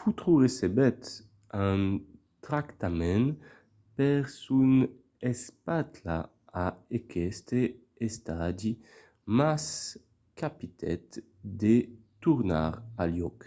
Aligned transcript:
potro 0.00 0.32
recebèt 0.44 1.00
un 1.70 1.82
tractament 2.46 3.28
per 3.96 4.18
son 4.44 4.70
espatla 5.30 6.16
a 6.64 6.66
aqueste 7.00 7.60
estadi 8.08 8.70
mas 9.36 9.64
capitèt 10.40 11.04
de 11.60 11.74
tornar 12.22 12.70
al 13.02 13.10
jòc 13.20 13.38